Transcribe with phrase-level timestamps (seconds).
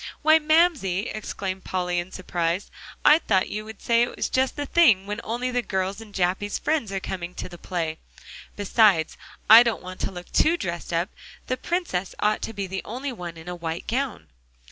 [0.23, 2.71] "Why, Mamsie!" exclaimed Polly in surprise,
[3.05, 6.57] "I thought you'd say it was just the thing when only the girls and Jappy's
[6.57, 7.99] friends are coming to the play.
[8.55, 9.15] Besides,
[9.47, 11.09] I don't want to look too dressed up;
[11.45, 14.29] the Princess ought to be the only one in a white gown."